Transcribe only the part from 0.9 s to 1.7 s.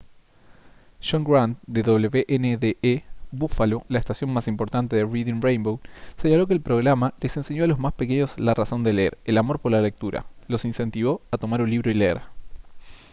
john grant